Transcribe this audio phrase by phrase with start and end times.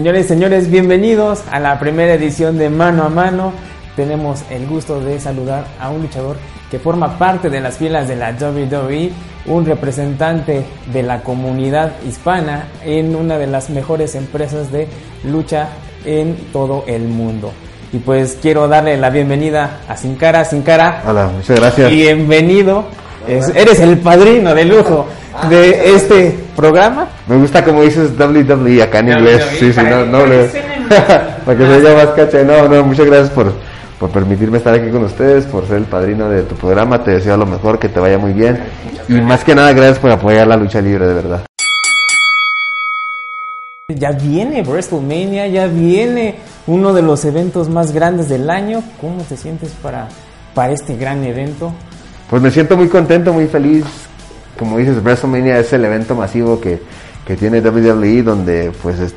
[0.00, 3.52] Señores y señores, bienvenidos a la primera edición de Mano a Mano.
[3.96, 6.38] Tenemos el gusto de saludar a un luchador
[6.70, 9.10] que forma parte de las filas de la WWE,
[9.44, 14.88] un representante de la comunidad hispana en una de las mejores empresas de
[15.24, 15.68] lucha
[16.06, 17.52] en todo el mundo.
[17.92, 20.46] Y pues quiero darle la bienvenida a Sin Cara.
[20.46, 21.02] Sin Cara.
[21.06, 21.90] Hola, muchas gracias.
[21.90, 22.84] Bienvenido.
[23.28, 25.04] Es- eres el padrino de lujo
[25.50, 27.08] de este programa.
[27.26, 29.42] Me gusta como dices WWE acá en inglés.
[29.58, 30.24] Sí, sí, no, no,
[31.44, 32.44] para que se oiga más caché.
[32.44, 33.52] No, no, muchas gracias por,
[33.98, 37.02] por permitirme estar aquí con ustedes, por ser el padrino de tu programa.
[37.02, 38.60] Te deseo lo mejor, que te vaya muy bien.
[39.08, 41.44] Y más que nada, gracias por apoyar la lucha libre, de verdad.
[43.88, 48.82] Ya viene WrestleMania, ya viene uno de los eventos más grandes del año.
[49.00, 50.08] ¿Cómo te sientes para,
[50.54, 51.72] para este gran evento?
[52.28, 53.84] Pues me siento muy contento, muy feliz.
[54.60, 56.80] Como dices, WrestleMania es el evento masivo que,
[57.26, 59.14] que tiene WWE, donde pues es-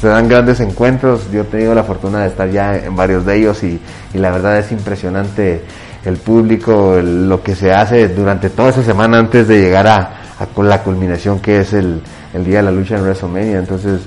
[0.00, 1.30] se dan grandes encuentros.
[1.32, 3.80] Yo he tenido la fortuna de estar ya en varios de ellos y,
[4.12, 5.62] y la verdad es impresionante
[6.04, 10.00] el público, lo que se hace durante toda esa semana antes de llegar a,
[10.38, 12.02] a la culminación que es el,
[12.34, 13.58] el día de la lucha en WrestleMania.
[13.60, 14.00] Entonces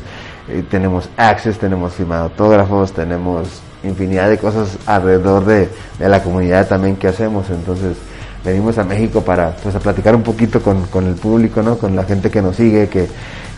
[0.49, 3.47] eh, tenemos access, tenemos firmado autógrafos, tenemos
[3.83, 7.49] infinidad de cosas alrededor de, de la comunidad también que hacemos.
[7.49, 7.95] Entonces
[8.51, 11.77] venimos a México para pues a platicar un poquito con, con el público, ¿no?
[11.77, 13.07] Con la gente que nos sigue, que,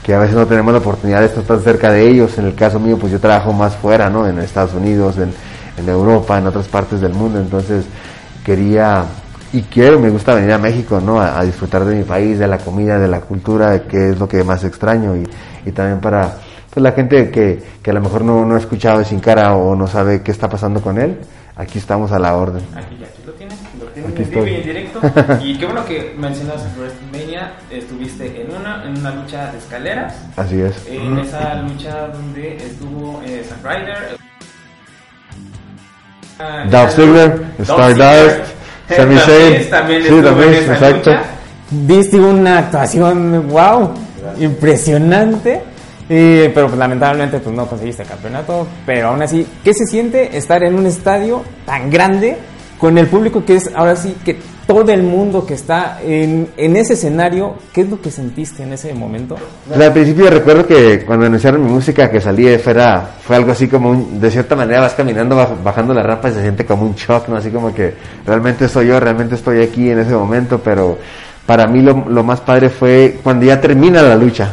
[0.04, 2.38] que a veces no tenemos la oportunidad de estar tan cerca de ellos.
[2.38, 4.28] En el caso mío, pues yo trabajo más fuera, ¿no?
[4.28, 5.32] En Estados Unidos, en,
[5.78, 7.40] en Europa, en otras partes del mundo.
[7.40, 7.86] Entonces
[8.44, 9.06] quería
[9.52, 11.20] y quiero, me gusta venir a México, ¿no?
[11.20, 14.44] A, disfrutar de mi país, de la comida, de la cultura, que es lo que
[14.44, 15.16] más extraño.
[15.16, 15.28] Y,
[15.66, 16.36] y también para
[16.72, 19.56] pues, la gente que, que a lo mejor no, no ha escuchado de Sin Cara
[19.56, 21.20] o no sabe qué está pasando con él,
[21.56, 22.64] aquí estamos a la orden.
[22.76, 23.04] Aquí,
[24.08, 25.02] Aquí en vivo y en directo.
[25.44, 27.54] y qué bueno que mencionas WrestleMania.
[27.70, 30.16] Estuviste en una, en una lucha de escaleras.
[30.36, 30.86] Así es.
[30.88, 34.18] En esa lucha donde estuvo eh, Zack Ryder.
[36.70, 38.60] Dolph Ziggler, Stardust.
[38.96, 39.70] Sami Zayn.
[39.70, 41.12] También Sí, también, en esa exacto.
[41.12, 41.24] lucha.
[41.72, 43.94] Diste una actuación, wow,
[44.40, 45.62] impresionante.
[46.10, 48.68] Y, pero pues, lamentablemente pues, no conseguiste el campeonato.
[48.86, 52.38] Pero aún así, ¿qué se siente estar en un estadio tan grande
[52.80, 56.76] con el público que es ahora sí que todo el mundo que está en, en
[56.76, 57.56] ese escenario?
[57.74, 59.36] ¿Qué es lo que sentiste en ese momento?
[59.74, 63.90] Al principio recuerdo que cuando anunciaron mi música que salí fuera, fue algo así como
[63.90, 66.96] un, de cierta manera vas caminando baj- bajando la rampa y se siente como un
[66.96, 67.36] shock, ¿no?
[67.38, 67.94] Así como que
[68.26, 70.98] realmente soy yo, realmente estoy aquí en ese momento, pero
[71.46, 74.50] para mí lo más padre fue cuando ya termina la lucha,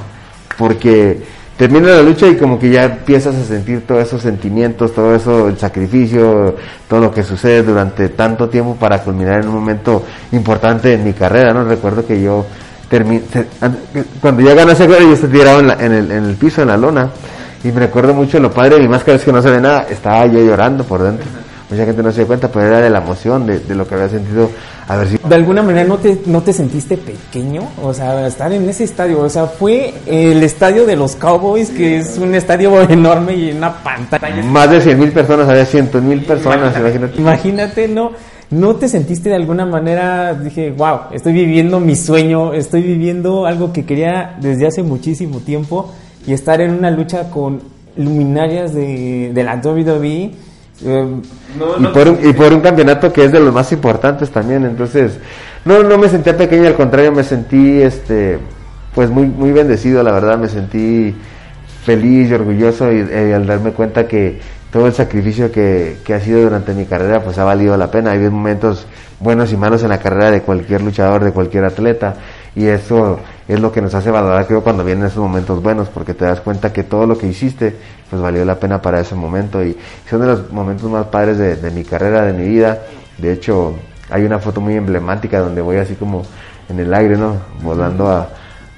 [0.57, 5.15] porque termina la lucha y como que ya empiezas a sentir todos esos sentimientos, todo
[5.15, 6.55] eso, el sacrificio,
[6.89, 10.03] todo lo que sucede durante tanto tiempo para culminar en un momento
[10.33, 11.65] importante en mi carrera, ¿no?
[11.65, 12.45] Recuerdo que yo
[12.91, 13.79] termi- te- an-
[14.21, 16.69] cuando ya gané ese yo estoy tirado en, la- en el, en el piso, en
[16.69, 17.11] la lona,
[17.65, 19.87] y me recuerdo mucho lo padre de mi máscara es que no se ve nada,
[19.91, 21.27] estaba yo llorando por dentro.
[21.69, 23.95] Mucha gente no se dio cuenta, pero era de la emoción, de, de lo que
[23.97, 24.49] había sentido
[24.87, 28.69] haber sido De alguna manera no te, no te sentiste pequeño, o sea, estar en
[28.69, 33.35] ese estadio, o sea, fue el estadio de los Cowboys, que es un estadio enorme
[33.35, 34.43] y una pantalla.
[34.45, 37.21] más de 100 mil personas, había cientos mil personas, imagínate.
[37.21, 38.13] Imagínate, no,
[38.51, 43.73] no te sentiste de alguna manera, dije, wow, estoy viviendo mi sueño, estoy viviendo algo
[43.73, 45.93] que quería desde hace muchísimo tiempo
[46.27, 47.61] y estar en una lucha con
[47.97, 50.31] luminarias de, de la WWE.
[50.85, 51.07] eh,
[51.59, 54.65] no- y por, un, y por un campeonato que es de los más importantes también
[54.65, 55.19] entonces
[55.65, 58.39] no no me sentía pequeño al contrario me sentí este
[58.95, 61.15] pues muy muy bendecido la verdad me sentí
[61.85, 64.39] feliz y orgulloso y, y al darme cuenta que
[64.73, 68.11] todo el sacrificio que, que ha sido durante mi carrera pues ha valido la pena.
[68.11, 68.87] Hay momentos
[69.21, 72.15] buenos y malos en la carrera de cualquier luchador de cualquier atleta
[72.55, 76.15] y eso es lo que nos hace valorar, creo, cuando vienen esos momentos buenos, porque
[76.15, 77.77] te das cuenta que todo lo que hiciste,
[78.11, 79.63] pues valió la pena para ese momento.
[79.63, 79.77] Y
[80.11, 82.83] son de los momentos más padres de, de mi carrera, de mi vida.
[83.19, 83.75] De hecho,
[84.11, 86.25] hay una foto muy emblemática donde voy así como
[86.69, 87.37] en el aire, ¿no?
[87.63, 88.29] Volando a,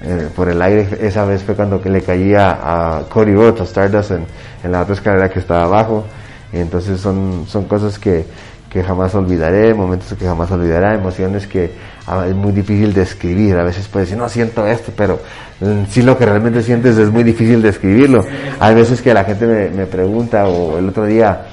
[0.01, 0.87] eh, por el aire.
[1.01, 4.25] Esa vez fue cuando le caía a Cody Rhodes, a Stardust, en,
[4.63, 6.05] en la otra escalera que estaba abajo.
[6.53, 8.25] Y entonces son, son cosas que,
[8.69, 11.71] que jamás olvidaré, momentos que jamás olvidaré, emociones que
[12.05, 13.55] ah, es muy difícil de escribir.
[13.57, 15.19] A veces puedes decir, no siento esto, pero
[15.59, 18.23] mm, sí lo que realmente sientes es muy difícil de escribirlo.
[18.59, 21.45] Hay veces que la gente me, me pregunta, o el otro día,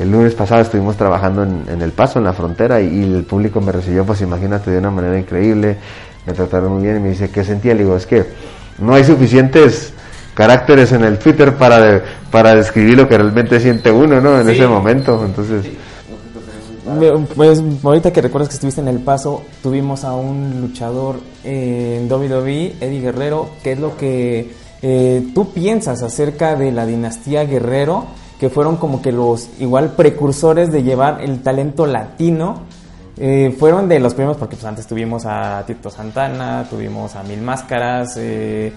[0.00, 3.22] el lunes pasado estuvimos trabajando en, en El Paso, en la frontera, y, y el
[3.24, 5.76] público me recibió, pues imagínate, de una manera increíble.
[6.26, 7.72] Me trataron muy bien y me dice, ¿qué sentía?
[7.74, 8.24] Le digo, es que
[8.78, 9.92] no hay suficientes
[10.34, 14.40] caracteres en el Twitter para, de- para describir lo que realmente siente uno, ¿no?
[14.40, 15.24] En ese momento.
[15.24, 15.64] Entonces,
[17.34, 22.76] Pues ahorita que recuerdas que estuviste en El Paso, tuvimos a un luchador en WWE,
[22.80, 24.52] Eddie Guerrero, ¿qué es lo que
[24.82, 28.04] eh, tú piensas acerca de la dinastía Guerrero?
[28.38, 32.62] Que fueron como que los igual precursores de llevar el talento latino.
[33.16, 37.40] Eh, fueron de los primeros porque pues antes tuvimos a Tito Santana, tuvimos a Mil
[37.40, 38.16] Máscaras.
[38.18, 38.72] eh,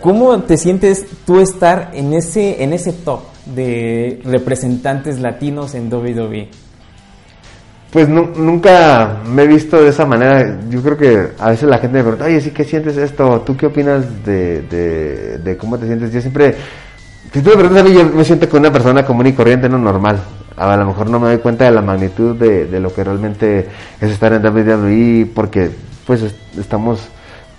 [0.00, 5.92] ¿Cómo te sientes tú estar en ese, en ese top de representantes latinos en?
[5.92, 6.63] WWE?
[7.94, 10.58] Pues nu- nunca me he visto de esa manera.
[10.68, 13.42] Yo creo que a veces la gente me pregunta, oye, ¿sí qué sientes esto?
[13.46, 16.12] ¿Tú qué opinas de, de, de cómo te sientes?
[16.12, 16.56] Yo siempre,
[17.32, 19.68] si tú me preguntas a mí, yo me siento como una persona común y corriente,
[19.68, 20.18] no normal.
[20.56, 23.68] A lo mejor no me doy cuenta de la magnitud de, de lo que realmente
[24.00, 25.70] es estar en WWE porque
[26.04, 27.00] pues est- estamos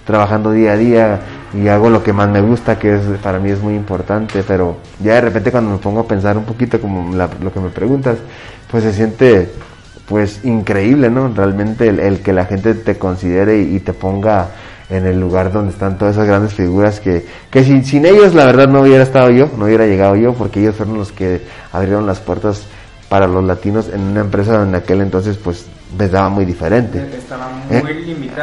[0.05, 1.19] trabajando día a día
[1.53, 4.77] y hago lo que más me gusta, que es para mí es muy importante, pero
[5.01, 7.69] ya de repente cuando me pongo a pensar un poquito como la- lo que me
[7.69, 8.17] preguntas,
[8.69, 9.49] pues se siente
[10.07, 11.31] pues increíble, ¿no?
[11.34, 14.50] Realmente el, el que la gente te considere y, y te ponga
[14.90, 18.46] en el lugar donde están todas esas grandes figuras que, que sin, sin ellos la
[18.46, 21.42] verdad no hubiera estado yo, no hubiera llegado yo, porque ellos fueron los que
[21.72, 22.63] abrieron las puertas
[23.10, 25.66] para los latinos en una empresa en aquel entonces pues
[25.98, 27.00] pensaba muy diferente.
[27.18, 27.81] Estaba Eh,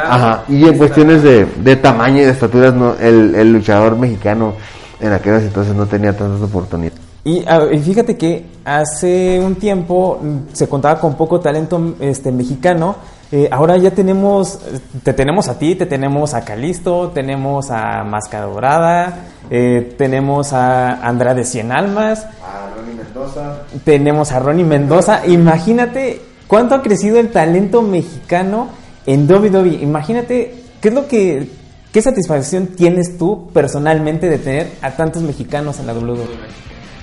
[0.05, 4.55] Ajá, y en cuestiones de, de tamaño y de estaturas, no, el, el luchador mexicano
[5.01, 7.12] en aquellos entonces no tenía tantas oportunidades.
[7.25, 7.45] Y,
[7.83, 10.21] fíjate que hace un tiempo
[10.53, 12.97] se contaba con poco talento este mexicano.
[13.31, 14.59] eh, ahora ya tenemos,
[15.03, 19.19] te tenemos a ti, te tenemos a Calisto, tenemos a Máscara Dorada,
[19.51, 23.63] eh, tenemos a Andrade Cien Almas, A Ronnie Mendoza.
[23.85, 25.27] tenemos a Ronnie Mendoza.
[25.27, 28.69] Imagínate cuánto ha crecido el talento mexicano
[29.07, 29.79] en WWE.
[29.81, 31.49] Imagínate qué es lo que,
[31.93, 36.27] qué satisfacción tienes tú personalmente de tener a tantos mexicanos en la WWE.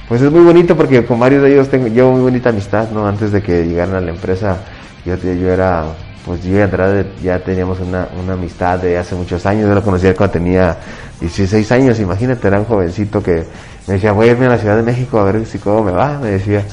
[0.10, 3.06] Pues es muy bonito porque con varios de ellos tengo yo muy bonita amistad, ¿no?
[3.06, 4.58] Antes de que llegaran a la empresa,
[5.06, 5.86] yo, yo era,
[6.26, 9.84] pues yo y Andrade ya teníamos una, una amistad de hace muchos años, yo lo
[9.84, 10.76] conocía cuando tenía
[11.22, 13.46] 16 años, imagínate, era un jovencito que
[13.86, 15.92] me decía, voy a irme a la Ciudad de México a ver si cómo me
[15.92, 16.64] va, me decía,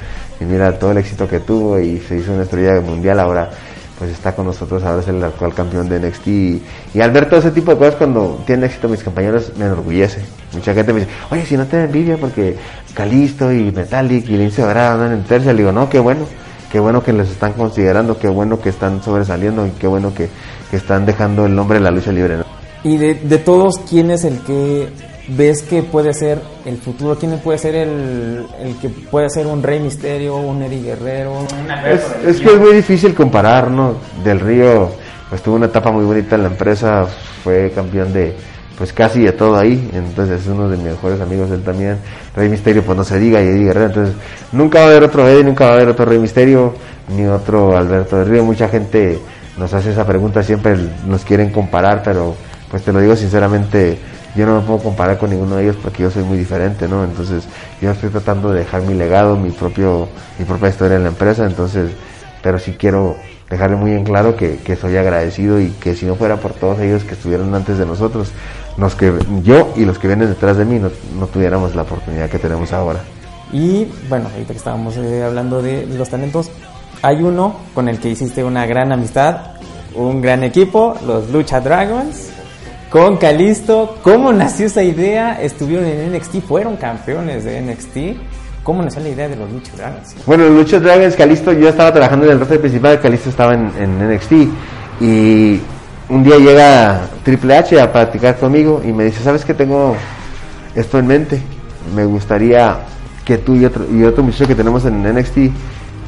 [0.40, 3.20] y mira todo el éxito que tuvo y se hizo una estrella mundial.
[3.20, 3.50] Ahora
[3.98, 6.26] pues está con nosotros, ahora es el actual campeón de NXT.
[6.26, 10.20] Y, al ver todo ese tipo de cosas, cuando tienen éxito mis compañeros, me enorgullece.
[10.52, 12.56] Mucha gente me dice, oye, si no te envidia porque
[12.94, 15.52] Calisto y Metallic y Lince Dorada andan en tercia.
[15.52, 16.26] Le digo, no, qué bueno,
[16.70, 20.28] qué bueno que les están considerando, qué bueno que están sobresaliendo y qué bueno que,
[20.70, 22.38] que están dejando el nombre de la lucha libre.
[22.84, 24.88] Y de, de todos, ¿quién es el que
[25.28, 27.16] ves que puede ser el futuro?
[27.18, 31.46] ¿Quién puede ser el, el que puede ser un Rey Misterio, un Eddie Guerrero?
[31.86, 33.94] Es, es que es muy difícil comparar, ¿no?
[34.24, 34.90] Del Río,
[35.28, 37.06] pues tuvo una etapa muy bonita en la empresa,
[37.42, 38.34] fue campeón de,
[38.78, 41.98] pues casi de todo ahí, entonces es uno de mis mejores amigos él también.
[42.34, 44.14] Rey Misterio, pues no se diga, y Eddie Guerrero, entonces
[44.52, 46.74] nunca va a haber otro Eddie, nunca va a haber otro Rey Misterio,
[47.08, 48.44] ni otro Alberto del Río.
[48.44, 49.18] Mucha gente
[49.56, 52.34] nos hace esa pregunta, siempre nos quieren comparar, pero
[52.70, 53.96] pues te lo digo sinceramente,
[54.36, 57.04] yo no me puedo comparar con ninguno de ellos porque yo soy muy diferente, ¿no?
[57.04, 57.44] Entonces
[57.80, 61.46] yo estoy tratando de dejar mi legado, mi propio, mi propia historia en la empresa,
[61.46, 61.90] entonces,
[62.42, 63.16] pero sí quiero
[63.48, 66.80] dejarle muy en claro que, que soy agradecido y que si no fuera por todos
[66.80, 68.30] ellos que estuvieron antes de nosotros,
[68.76, 69.12] los que
[69.42, 72.72] yo y los que vienen detrás de mí no, no tuviéramos la oportunidad que tenemos
[72.72, 73.00] ahora.
[73.52, 76.50] Y bueno, ahorita que estábamos eh, hablando de los talentos,
[77.02, 79.52] hay uno con el que hiciste una gran amistad,
[79.94, 82.30] un gran equipo, los Lucha Dragons,
[82.90, 83.98] con Calisto.
[84.02, 85.40] ¿Cómo nació esa idea?
[85.40, 87.96] Estuvieron en NXT, fueron campeones de NXT.
[88.62, 90.16] ¿Cómo nació la idea de los Lucha Dragons?
[90.26, 94.10] Bueno, los Lucha Dragons, Calisto, yo estaba trabajando en el roster principal, Calisto estaba en,
[94.10, 94.32] NXT
[95.00, 95.60] y
[96.08, 99.96] un día llega Triple H a practicar conmigo y me dice, ¿sabes que tengo
[100.74, 101.40] esto en mente?
[101.94, 102.78] Me gustaría
[103.24, 105.38] que tú y otro, y otro muchacho que tenemos en NXT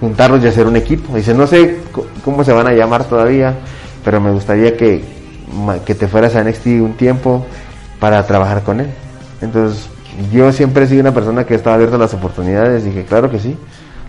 [0.01, 1.17] juntarnos y hacer un equipo.
[1.17, 1.79] Dice, no sé
[2.25, 3.55] cómo se van a llamar todavía,
[4.05, 5.05] pero me gustaría que,
[5.85, 7.47] que te fueras a NXT un tiempo
[8.01, 8.89] para trabajar con él.
[9.41, 9.89] Entonces,
[10.33, 12.85] yo siempre he sido una persona que estaba abierta a las oportunidades.
[12.85, 13.57] Dije, claro que sí.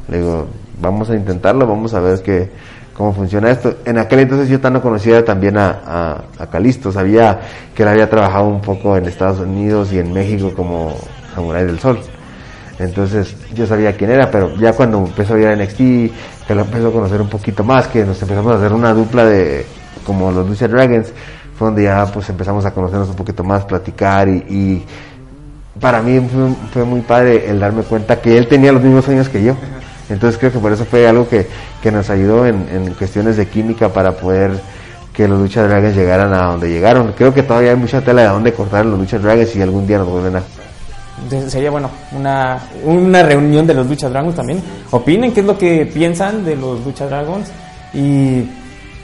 [0.08, 0.48] Le digo,
[0.82, 2.50] vamos a intentarlo, vamos a ver que,
[2.94, 3.76] cómo funciona esto.
[3.86, 6.92] En aquel entonces yo tan no conocía también a, a, Calisto.
[6.92, 7.40] Sabía
[7.76, 10.96] que él había trabajado un poco en Estados Unidos y en México como
[11.36, 12.00] Samurai del Sol.
[12.80, 15.78] Entonces yo sabía quién era, pero ya cuando empezó a ir a NXT,
[16.48, 19.26] que lo empezó a conocer un poquito más, que nos empezamos a hacer una dupla
[19.26, 19.66] de
[20.06, 21.12] como los Lucha Dragons,
[21.58, 24.84] fue donde ya pues empezamos a conocernos un poquito más, platicar y,
[25.80, 26.20] para mí
[26.74, 29.56] fue, muy padre el darme cuenta que él tenía los mismos sueños que yo.
[30.10, 31.48] Entonces creo que por eso fue algo que,
[31.92, 34.52] nos ayudó en, en, cuestiones de química para poder
[35.14, 37.14] que los Lucha Dragons llegaran a donde llegaron.
[37.14, 40.00] Creo que todavía hay mucha tela de dónde cortar los Lucha Dragons y algún día
[40.00, 40.44] nos vuelven a
[41.48, 44.62] sería bueno una, una reunión de los Lucha Dragons también.
[44.92, 47.50] Opinen qué es lo que piensan de los Lucha Dragons
[47.94, 48.46] y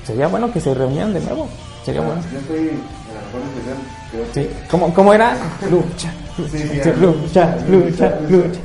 [0.06, 1.48] sería bueno que se reunieran de nuevo.
[1.84, 2.22] Sería bueno.
[4.34, 4.50] Sí.
[4.70, 5.36] ¿Cómo, ¿Cómo era?
[5.70, 8.60] Lucha, lucha, lucha, lucha, lucha.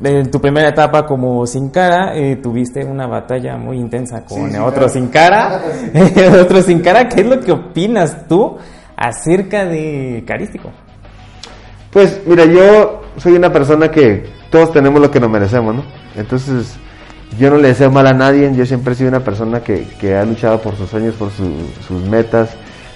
[0.00, 4.88] en tu primera etapa como Sin Cara, eh, tuviste una batalla muy intensa con otro
[4.88, 5.60] Sin Cara.
[6.40, 8.56] otro Sin Cara, ¿qué es lo que opinas tú
[8.96, 10.70] acerca de Carístico?
[11.90, 15.82] Pues mira, yo soy una persona que todos tenemos lo que nos merecemos, ¿no?
[16.16, 16.76] Entonces,
[17.38, 20.24] yo no le deseo mal a nadie, yo siempre he sido una persona que, ha
[20.24, 22.50] luchado por sus sueños, por sus metas.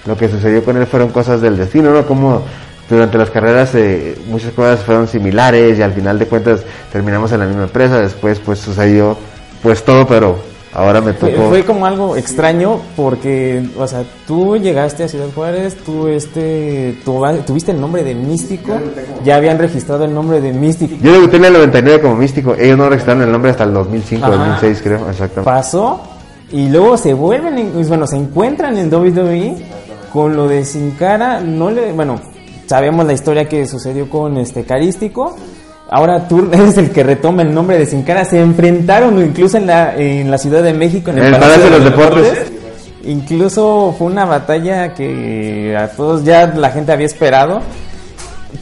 [0.05, 2.05] Lo que sucedió con él fueron cosas del destino, ¿no?
[2.05, 2.43] Como
[2.89, 7.39] durante las carreras eh, muchas cosas fueron similares y al final de cuentas terminamos en
[7.39, 7.99] la misma empresa.
[7.99, 9.17] Después pues sucedió
[9.61, 11.49] pues todo, pero ahora me tocó.
[11.49, 16.97] Fue, como algo extraño porque, o sea, tú llegaste a Ciudad Juárez, tú este,
[17.45, 18.73] tuviste el nombre de Místico,
[19.23, 20.95] ya habían registrado el nombre de Místico.
[21.01, 24.29] Yo debuté en el 99 como Místico, ellos no registraron el nombre hasta el 2005,
[24.29, 25.43] 2006 creo, exactamente.
[25.43, 26.01] Pasó
[26.51, 29.55] y luego se vuelven, bueno, se encuentran en WWE
[30.11, 32.19] con lo de Sin Cara, no le, bueno,
[32.67, 35.35] sabemos la historia que sucedió con este Carístico.
[35.89, 38.25] Ahora tú eres el que retoma el nombre de Sin Cara.
[38.25, 41.83] Se enfrentaron incluso en la, en la Ciudad de México, en el, Palacio de los,
[41.83, 42.51] Deportes.
[43.05, 47.61] Incluso fue una batalla que a todos ya la gente había esperado.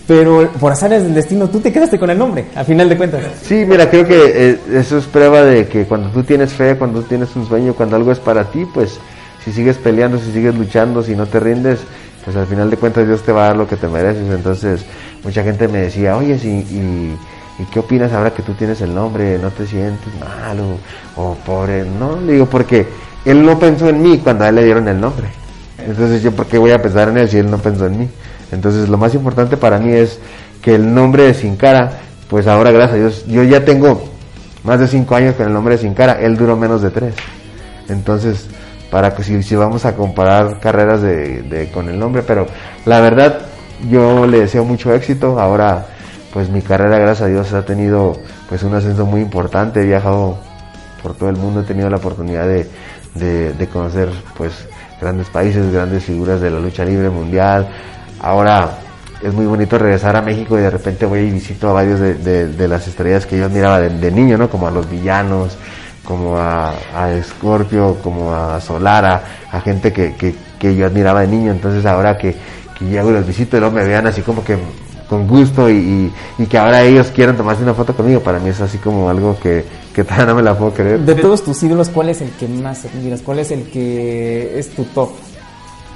[0.08, 3.24] Pero por azares del destino, tú te quedaste con el nombre, a final de cuentas.
[3.44, 7.02] Sí, mira, creo que eh, eso es prueba de que cuando tú tienes fe, cuando
[7.02, 9.00] tú tienes un sueño, cuando algo es para ti, pues
[9.44, 11.80] si sigues peleando, si sigues luchando, si no te rindes,
[12.24, 14.30] pues al final de cuentas Dios te va a dar lo que te mereces.
[14.30, 14.86] Entonces,
[15.24, 17.16] mucha gente me decía, oye, y,
[17.72, 19.38] qué opinas ahora que tú tienes el nombre?
[19.38, 20.60] ¿No te sientes mal
[21.16, 21.84] o, pobre?
[21.84, 22.88] No, le digo, porque
[23.26, 25.28] él no pensó en mí cuando a él le dieron el nombre.
[25.78, 28.10] Entonces, ¿yo por qué voy a pensar en él si él no pensó en mí?
[28.52, 30.20] Entonces, lo más importante para mí es
[30.62, 31.92] que el nombre de Sin Cara,
[32.30, 34.04] pues ahora, gracias a Dios, yo ya tengo
[34.64, 37.16] más de cinco años con el nombre de Sin Cara, él duró menos de tres.
[37.90, 38.48] Entonces,
[38.92, 42.46] para que si, vamos a comparar carreras de, con el nombre, pero
[42.86, 43.40] la verdad
[43.90, 45.40] yo le deseo mucho éxito.
[45.40, 45.88] Ahora
[46.34, 48.18] pues mi carrera gracias a Dios ha tenido
[48.48, 50.38] pues un ascenso muy importante, he viajado
[51.02, 52.68] por todo el mundo, he tenido la oportunidad de,
[53.16, 54.68] de, conocer pues
[55.00, 57.68] grandes países, grandes figuras de la lucha libre mundial.
[58.22, 58.78] Ahora
[59.22, 62.68] es muy bonito regresar a México y de repente voy y visito a varios de,
[62.68, 64.50] las estrellas que yo admiraba de, niño, ¿no?
[64.50, 65.58] Como a los villanos,
[66.04, 70.16] como a, a Scorpio, como a Solara, a gente que,
[70.60, 71.52] que, yo admiraba de niño.
[71.52, 72.36] Entonces ahora que,
[72.78, 74.58] que llego y los visito y luego me vean así como que
[75.10, 78.62] con gusto y, y, que ahora ellos quieran tomarse una foto conmigo, para mí es
[78.62, 81.02] así como algo que, que todavía no me la puedo creer.
[81.02, 83.22] De todos tus ídolos, ¿cuál es el que más admiras?
[83.22, 85.10] ¿Cuál es el que es tu top?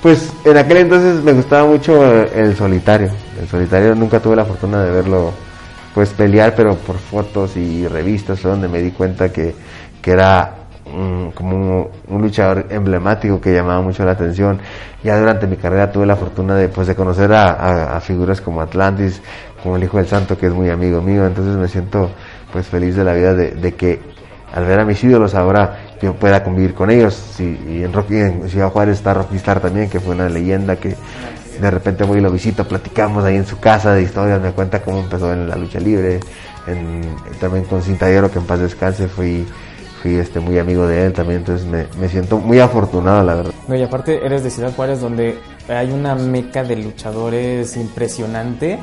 [0.02, 3.10] Pues en aquel entonces me gustaba mucho el solitario.
[3.42, 5.32] El solitario nunca tuve la fortuna de verlo
[5.96, 9.56] pues pelear, pero por fotos y revistas fue donde me di cuenta que
[10.06, 10.54] que era
[11.34, 14.60] como un, luchador emblemático que llamaba mucho la atención.
[15.04, 19.20] Ya durante mi carrera tuve la fortuna de, pues, de conocer a, figuras como Atlantis,
[19.64, 21.26] como el Hijo del Santo, que es muy amigo mío.
[21.26, 22.12] Entonces me siento
[22.54, 24.00] pues feliz de la vida de, que
[24.54, 27.40] al ver a mis ídolos ahora yo pueda convivir con ellos.
[27.40, 30.96] y en, Rocky, en Ciudad Juárez está Rocky Star también, que fue una leyenda que
[31.60, 34.84] de repente voy y lo visito, platicamos ahí en su casa de historias, me cuenta
[34.84, 36.20] cómo empezó en la lucha libre.
[37.40, 39.48] también con Cintayero, que en paz descanse, fui
[40.06, 43.54] fui este, muy amigo de él también, entonces me, me siento muy afortunado, la verdad.
[43.68, 48.78] No, y aparte eres de Ciudad Juárez, donde hay una meca de luchadores impresionante.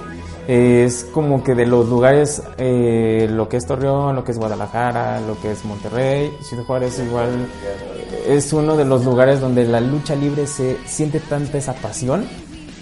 [0.49, 5.21] Es como que de los lugares, eh, lo que es Torreón, lo que es Guadalajara,
[5.21, 7.29] lo que es Monterrey, Ciudad Juárez igual
[8.27, 12.27] es uno de los lugares donde la lucha libre se siente tanta esa pasión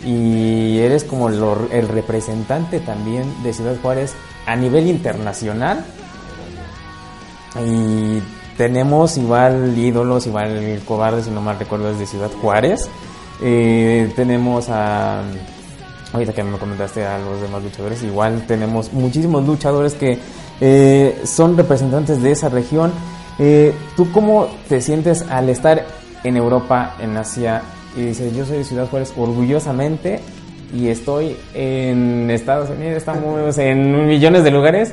[0.02, 4.14] y eres como el representante también de Ciudad Juárez
[4.46, 5.84] a nivel internacional
[7.58, 8.20] Y
[8.56, 12.88] tenemos igual ídolos, igual cobardes, si no mal recuerdo, es de Ciudad Juárez.
[13.42, 15.22] Eh, tenemos a.
[16.12, 20.18] Ahorita que me comentaste a los demás luchadores, igual tenemos muchísimos luchadores que
[20.60, 22.92] eh, son representantes de esa región.
[23.38, 25.86] Eh, ¿Tú cómo te sientes al estar
[26.24, 27.62] en Europa, en Asia?
[27.96, 30.20] Y dices, yo soy de Ciudad Juárez orgullosamente
[30.74, 34.92] y estoy en Estados Unidos, estamos en millones de lugares.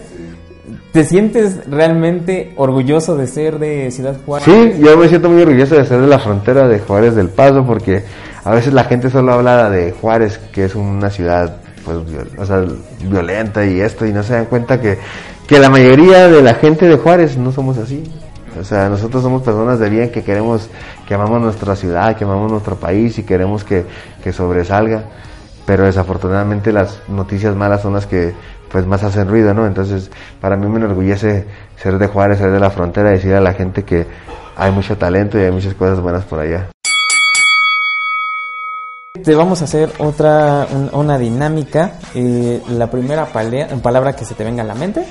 [0.98, 4.46] ¿Te sientes realmente orgulloso de ser de Ciudad Juárez?
[4.46, 7.64] Sí, yo me siento muy orgulloso de ser de la frontera de Juárez del Paso
[7.68, 8.02] porque
[8.44, 11.98] a veces la gente solo habla de Juárez, que es una ciudad pues
[12.40, 12.66] o sea,
[13.04, 14.98] violenta y esto y no se dan cuenta que,
[15.46, 18.04] que la mayoría de la gente de Juárez no somos así.
[18.60, 20.68] O sea, nosotros somos personas de bien que queremos,
[21.08, 23.86] que amamos nuestra ciudad, que amamos nuestro país y queremos que,
[24.24, 25.04] que sobresalga
[25.68, 28.34] pero desafortunadamente las noticias malas son las que
[28.72, 29.66] pues más hacen ruido, ¿no?
[29.66, 31.46] Entonces, para mí me enorgullece
[31.76, 34.06] ser de Juárez, ser de la frontera, decir a la gente que
[34.56, 36.70] hay mucho talento y hay muchas cosas buenas por allá.
[39.24, 41.94] Te vamos a hacer otra, una dinámica.
[42.14, 45.06] Eh, la primera palabra que se te venga a la mente,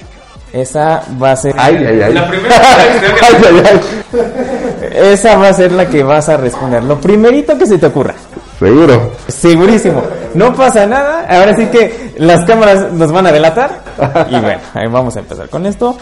[0.53, 1.55] esa va a ser...
[1.59, 2.15] Ay, ay, ay.
[2.15, 5.13] La primera ay, ay, ay.
[5.13, 6.83] Esa va a ser la que vas a responder.
[6.85, 8.15] Lo primerito que se te ocurra.
[8.59, 9.13] Seguro.
[9.29, 10.03] Segurísimo.
[10.35, 11.27] No pasa nada.
[11.29, 13.83] Ahora sí que las cámaras nos van a delatar.
[14.31, 15.97] Y bueno, ahí vamos a empezar con esto.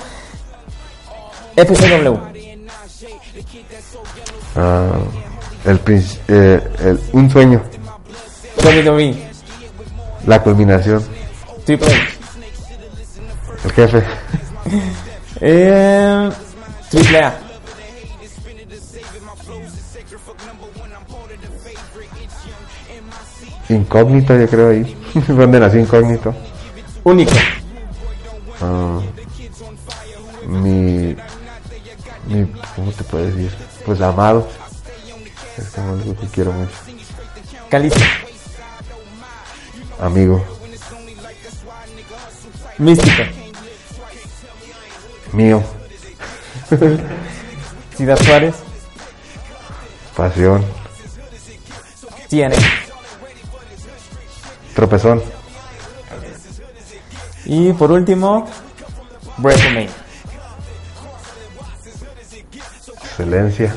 [1.56, 2.16] FCW.
[4.56, 4.92] Ah,
[5.64, 5.80] el,
[6.28, 7.62] eh, el, un sueño.
[8.62, 9.14] WWE.
[10.26, 11.04] La culminación.
[11.64, 12.18] Triple H.
[13.64, 14.02] El jefe.
[15.40, 16.30] eh,
[16.90, 17.43] triple A.
[23.68, 24.96] Incógnito, yo creo ahí.
[25.28, 26.34] ¿Dónde nací incógnito?
[27.02, 27.32] Único.
[28.60, 29.00] Ah,
[30.46, 31.16] mi,
[32.26, 32.46] mi.
[32.76, 33.52] ¿Cómo te puedes decir?
[33.86, 34.46] Pues amado.
[35.56, 36.72] Es como algo que quiero mucho.
[37.70, 38.00] Calisto.
[40.00, 40.44] Amigo.
[42.78, 43.22] Místico.
[45.32, 45.62] Mío.
[47.96, 48.54] Ciudad Juárez.
[50.16, 50.64] Pasión.
[52.28, 52.56] Tiene.
[54.74, 55.22] Tropezón.
[57.46, 58.46] Y por último,
[59.38, 59.90] WrestleMania.
[63.04, 63.74] Excelencia.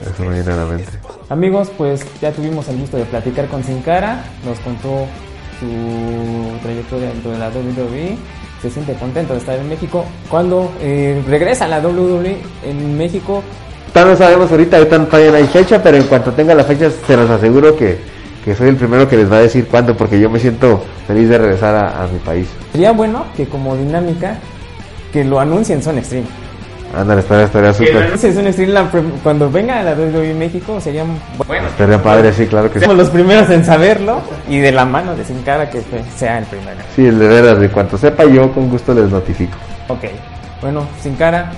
[0.00, 0.90] Eso me viene a la mente.
[1.28, 4.24] Amigos, pues ya tuvimos el gusto de platicar con Sin Cara.
[4.44, 5.06] Nos contó
[5.60, 8.16] su trayectoria dentro de la WWE.
[8.60, 10.04] Se siente contento de estar en México.
[10.28, 13.42] Cuando eh, regresa a la WWE en México,
[13.92, 16.90] Todavía no sabemos ahorita, ahorita todavía no hay fecha, pero en cuanto tenga la fecha
[16.90, 17.98] se los aseguro que,
[18.44, 21.28] que soy el primero que les va a decir cuándo, porque yo me siento feliz
[21.28, 22.48] de regresar a, a mi país.
[22.72, 24.36] sería bueno que como dinámica
[25.12, 26.26] que lo anuncien Son Extreme.
[26.94, 28.02] Ándale, estaría, estaría Que lo súper.
[28.08, 31.04] anuncien Son Extreme la pre- cuando venga a la WWE México sería
[31.46, 31.68] bueno.
[31.68, 32.84] Estaría padre, sí, claro que sí.
[32.84, 35.82] Somos los primeros en saberlo y de la mano de Sin Cara que
[36.16, 36.80] sea el primero.
[36.96, 39.56] Sí, de veras, de cuanto sepa yo, con gusto les notifico.
[39.88, 40.04] Ok,
[40.60, 41.52] bueno, Sin Cara,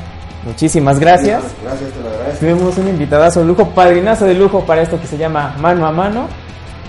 [0.45, 1.43] muchísimas gracias.
[1.65, 2.39] Gracias, te lo agradezco.
[2.41, 5.91] Tuvimos un invitadazo de lujo, padrinazo de lujo para esto que se llama Mano a
[5.93, 6.29] Mano.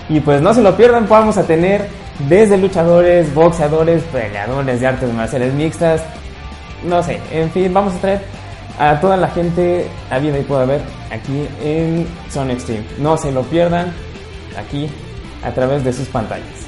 [0.08, 1.88] Y pues no se lo pierdan, vamos a tener
[2.28, 6.02] desde luchadores, boxeadores, peleadores de artes marciales mixtas,
[6.84, 8.20] no sé, en fin, vamos a traer
[8.78, 12.84] a toda la gente a vida y pueda ver aquí en Zone Extreme.
[12.98, 13.92] No se lo pierdan
[14.56, 14.88] aquí
[15.42, 16.65] a través de sus pantallas.